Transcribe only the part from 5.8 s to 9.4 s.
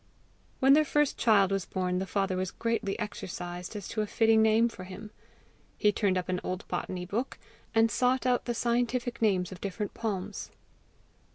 turned up an old botany book, and sought out the scientific